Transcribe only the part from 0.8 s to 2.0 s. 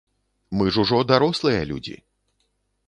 ужо дарослыя людзі.